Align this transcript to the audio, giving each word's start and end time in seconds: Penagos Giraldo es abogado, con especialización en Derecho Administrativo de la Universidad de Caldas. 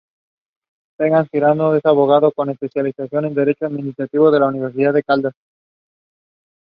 Penagos 0.97 1.27
Giraldo 1.31 1.75
es 1.75 1.85
abogado, 1.85 2.31
con 2.31 2.49
especialización 2.49 3.25
en 3.25 3.35
Derecho 3.35 3.67
Administrativo 3.67 4.31
de 4.31 4.39
la 4.39 4.47
Universidad 4.47 4.95
de 4.95 5.03
Caldas. 5.03 5.35